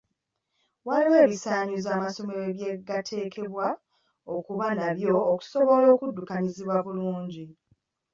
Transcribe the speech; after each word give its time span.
Waliwo 0.87 1.17
ebisaanyizo 1.25 1.89
amasomero 1.97 2.41
bye 2.55 2.71
gateekwa 2.87 3.67
okuba 4.35 4.65
nabyo 4.77 5.13
okusobola 5.33 5.85
okuddukanyizibwa 5.93 6.73
obulungi. 6.81 7.45